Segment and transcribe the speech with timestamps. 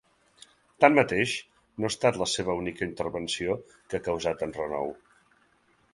[0.85, 1.33] Tanmateix,
[1.83, 4.91] no ha estat la seva única intervenció que ha causat enrenou.